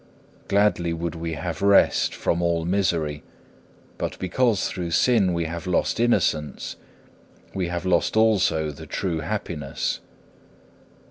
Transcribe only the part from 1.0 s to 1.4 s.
we